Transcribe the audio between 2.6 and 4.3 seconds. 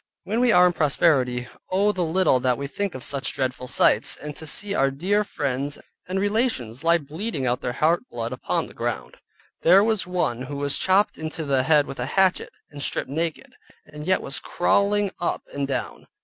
think of such dreadful sights,